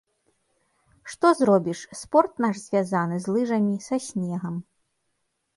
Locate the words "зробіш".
1.41-1.79